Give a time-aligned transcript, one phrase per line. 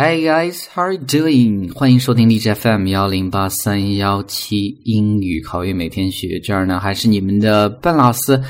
[0.00, 1.74] Hi guys, how are you doing?
[1.74, 8.40] 欢迎收听荔枝 FM 幺零八三幺七英语口语每天学，这儿呢还是你们的笨老师。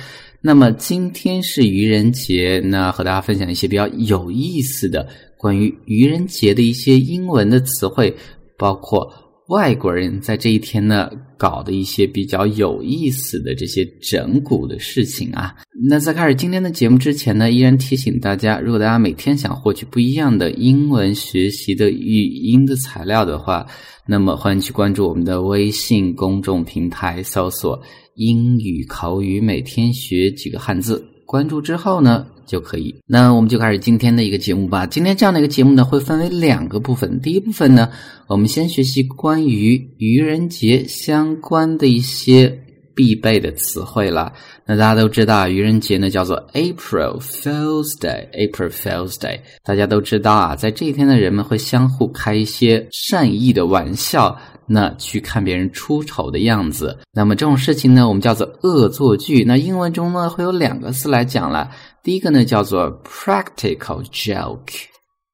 [0.43, 5.09] 那么今天是愚人节，那和大家分享一些比较有意思的
[5.39, 8.15] 关于愚人节的一些英文的词汇，
[8.59, 9.11] 包括。
[9.49, 15.57] 外国人在这一天呢，搞的一些比较有意思的这些整蛊的事情啊。
[15.81, 23.65] 那在开始今天的节目之前呢，依然提醒大家，如果大家每天想获取不一样的英文学习的语音的材料的话，
[24.05, 27.81] 那么欢迎去关注我们的微信公众平台，搜索
[28.17, 31.07] “英语口语每天学几个汉字”。
[31.25, 32.93] 关注之后呢，就可以。
[33.07, 34.85] 那我们就开始今天的一个节目吧。
[34.85, 37.21] 今天这样的一个节目呢，会分为两个部分。
[37.21, 37.89] 第一部分呢，
[38.27, 42.65] 我们先学习关于愚人节相关的一些
[42.99, 44.33] 必备的词汇了。
[44.67, 49.39] 那大家都知道，愚人节呢叫做 April Fool's Day，April Fool's Day。
[49.63, 54.37] 大家都知道啊，在这一天呢，人们会相互开一些善意的玩笑。
[54.71, 59.45] 那去看别人出丑的样子，那么这种事情呢，我们叫做恶作剧。
[59.45, 61.71] 那英文中呢，会有两个词来讲了。
[62.03, 64.59] 第一个呢，叫做 practical joke，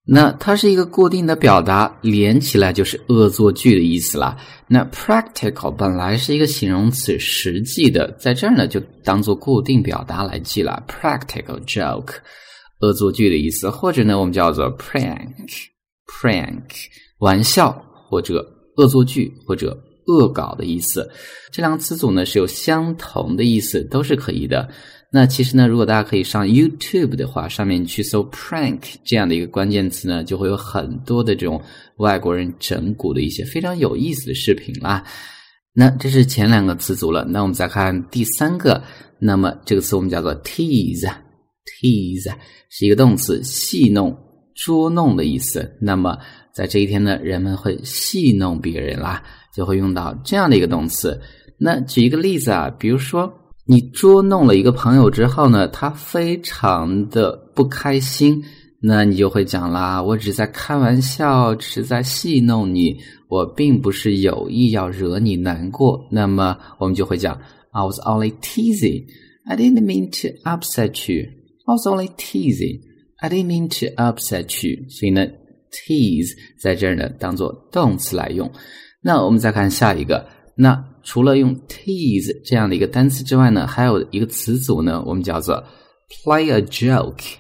[0.07, 4.37] 那它是一个固定的表达，连起来就是恶作剧的意思啦。
[4.69, 10.85] 那 practical 本来是一个形容词，实际的，在这儿呢就当做固定表达来记了。
[10.87, 12.17] practical joke，
[12.81, 16.63] 恶作剧的意思，或者呢，我们叫做 prank，prank
[17.19, 18.51] 玩笑或者。
[18.77, 21.09] 恶作剧或者恶搞的意思，
[21.53, 24.69] 这两个词组呢是有相同的意思，都是可以的。
[25.17, 31.63] 那其实呢，如果大家可以上 YouTube 的话，上面去搜 “prank” 这样的一个关键词呢，就会有很多的这种
[31.99, 35.05] 外国人整蛊的一些非常有意思的视频啦。
[35.73, 38.83] 那这是前两个词组了，那我们再看第三个，
[39.21, 42.35] 那么这个词我们叫做 “tease”，“tease”
[42.69, 44.19] 是一个动词，戏弄、
[44.57, 45.77] 捉弄的意思。
[45.81, 46.19] 那么
[46.53, 49.23] 在这一天呢，人们会戏弄别人啦，
[49.55, 51.21] 就会用到这样的一个动词。
[51.57, 53.33] 那举一个例子啊，比如说
[53.67, 58.43] 你捉弄了一个朋友之后呢，他非常的不开心，
[58.81, 62.97] 那你就会讲啦：“我只是在开玩笑，只是在戏弄你，
[63.29, 67.41] 我并不是有意要惹你难过。”那么我们就会讲
[67.73, 69.07] ：“I was only teasing.
[69.47, 71.31] I didn't mean to upset you.
[71.67, 72.81] I was only teasing.
[73.17, 75.27] I didn't mean to upset you.” 所以呢。
[75.89, 78.49] tease 在这儿呢，当做动词来用。
[79.03, 80.25] 那我们再看下一个。
[80.55, 80.73] 那
[81.05, 85.63] 除了用 tease 这样的一个单词之外呢，还有一个词组呢，我们叫做
[86.25, 87.35] play a joke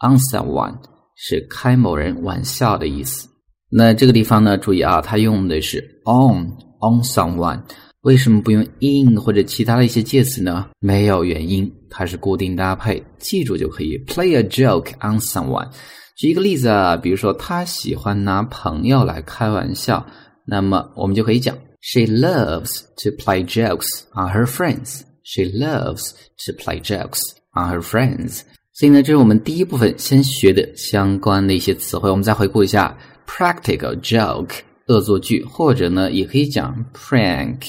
[0.00, 0.74] on someone，
[1.14, 3.28] 是开某人玩笑的意思。
[3.70, 6.48] 那这个地方呢，注意啊，它用的是 on
[6.80, 7.60] on someone。
[8.02, 10.66] 为什么不用 in 或者其他的一些介词呢？
[10.80, 13.98] 没有原因，它是固定搭配，记住就可以。
[14.06, 15.68] play a joke on someone。
[16.16, 20.04] 举一个例子啊，比如说他喜欢拿朋友来开玩笑，
[20.46, 25.02] 那么我们就可以讲：She loves to play jokes on her friends.
[25.22, 26.12] She loves
[26.46, 27.20] to play jokes
[27.54, 28.42] on her friends.
[28.72, 32.10] 所以呢，这是我们第一部分先学的相关的一些词汇。
[32.10, 32.96] 我们再回顾一下
[33.26, 37.60] ：practical joke 恶作剧，或者呢，也可以讲 prank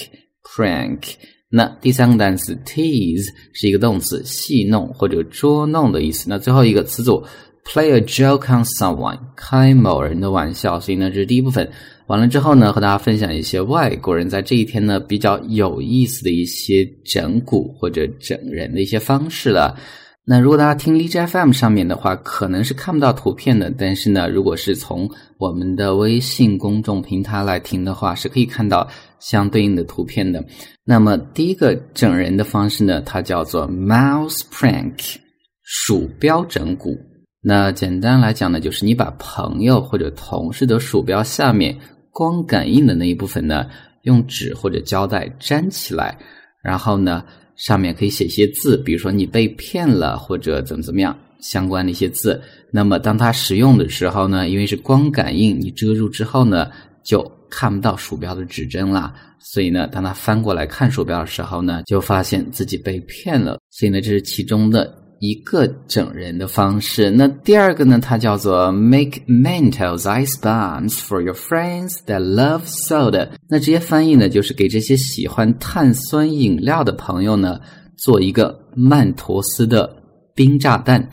[0.44, 1.02] prank。
[1.50, 6.28] 那第三个单词 tease 是一个动词，戏弄或者捉弄的意思。
[6.30, 7.26] 那最后一个词组。
[7.64, 10.80] Play a joke on someone，开某人的玩笑。
[10.80, 11.70] 所以呢，这是第一部分。
[12.08, 19.78] 完了之后呢，和大家分享一些外国人在这一天呢比较有意思的一些整蛊或者整人的一些方式了。
[20.26, 23.72] 那如果大家听荔枝 FM 上面的话，可能是看不到图片的。
[23.76, 28.88] 但是呢，如果是从我们的微信公众平台来听的话，是可以看到
[29.20, 30.44] 相对应的图片的。
[30.84, 35.16] 那么第一个整人的方式呢，它叫做 mouse prank，
[35.64, 36.98] 鼠标整蛊。
[37.44, 41.75] 那简单来讲呢，就是你把朋友或者同事的鼠标下面
[42.12, 43.66] 光感应的那一部分呢，
[44.03, 46.16] 用纸或者胶带粘起来，
[46.62, 47.25] 然后呢，
[47.56, 52.40] 上面可以写一些字，比如说你被骗了或者怎么怎么样相关的一些字。
[52.69, 56.69] 那么当它使用的时候呢，因为是光感应，你遮住之后呢，
[57.01, 59.12] 就看不到鼠标的指针啦。
[59.39, 63.57] 所以呢，当他翻过来看鼠标的时候呢，就发现自己被骗了。
[63.71, 65.00] 所以呢，这是其中的。
[65.21, 67.12] 一个整人的方式。
[67.12, 68.00] 那第二个呢？
[68.01, 73.29] 它叫做 make mental ice bombs for your friends that love soda。
[73.47, 77.59] 那直接翻译呢，就是给这些喜欢碳酸饮料的朋友呢，
[77.95, 79.95] 做一个曼陀斯的
[80.33, 81.07] 冰炸弹。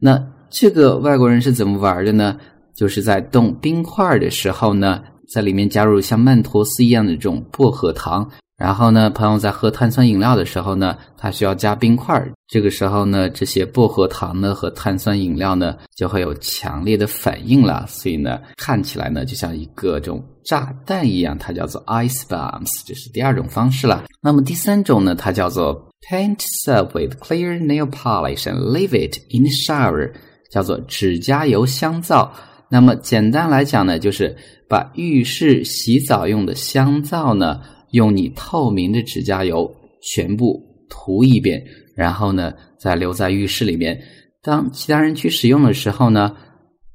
[0.00, 0.20] 那
[0.50, 2.36] 这个外国人是怎么玩的呢？
[2.74, 5.00] 就是在冻冰块的时候呢，
[5.32, 8.28] 在里面加入像曼陀斯一样的这种薄荷糖。
[8.62, 12.24] 然后呢，朋友在喝碳酸饮料的时候呢，他需要加冰块。
[12.46, 17.84] 这个时候呢，这些薄荷糖呢和碳酸饮料呢就会有强烈的反应了。
[17.88, 24.04] 所以呢，看起来呢就像一个这种炸弹一样，它叫做 ice bombs，这是第二种方式了。
[24.20, 25.74] 那么第三种呢，它叫做
[26.08, 30.12] paint soap with clear nail polish and leave it in the shower，
[30.52, 32.32] 叫做指甲油香皂。
[32.68, 34.36] 那么简单来讲呢，就是
[34.68, 37.60] 把浴室洗澡用的香皂呢。
[37.92, 39.72] 用你透明的指甲油
[40.02, 43.98] 全部涂一遍，然后呢，再留在浴室里面。
[44.42, 46.34] 当其他人去使用的时候呢，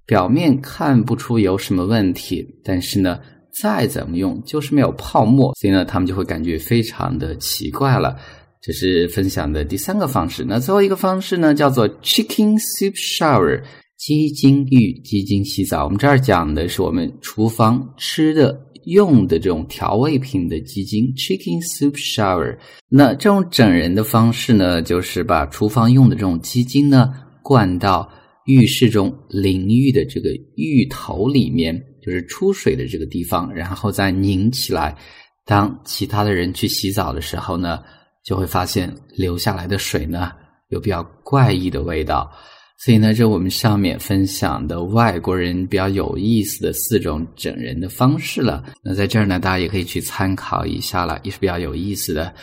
[0.05, 3.19] 表面看不出有什么问题，但是呢，
[3.61, 8.17] 再怎么用就是没有泡沫，所以呢，他们就会感觉非常的奇怪了。
[8.59, 10.43] 这是分享的第三个方式。
[10.43, 13.63] 那最后一个方式呢，叫做 Chicken Soup Shower，
[13.97, 15.83] 鸡精浴、鸡精洗澡。
[15.83, 18.63] 我们这儿讲的是我们厨房吃的。
[18.87, 22.57] 用的这种调味品的鸡精，chicken soup shower。
[22.87, 27.11] 那这种整人的方式呢，就是把厨房用的这种鸡精呢，
[27.43, 28.09] 灌到
[28.45, 34.95] 浴室中淋浴的这个浴头里面，就是出水的这个地方，然后再拧起来。
[35.43, 37.79] 当其他的人去洗澡的时候呢，
[38.23, 40.31] 就会发现流下来的水呢，
[40.69, 42.31] 有比较怪异的味道。
[42.79, 48.63] 所以呢，这我们上面分享的外国人比较有意思的四种整人的方式了。
[48.83, 52.33] 那在这儿呢，大家也可以去参考一下了，也是比较有意思的。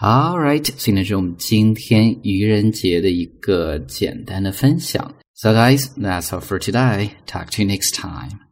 [0.00, 5.14] All right，所以呢，是我们今天愚人节的一个简单的分享。
[5.34, 7.10] So guys, that's all for today.
[7.26, 8.47] Talk to you next time.